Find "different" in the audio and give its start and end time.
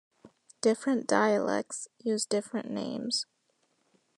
0.61-1.05, 2.25-2.71